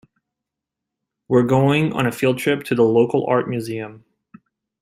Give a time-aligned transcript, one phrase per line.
[1.27, 4.03] We're going on a field trip to the local art museum.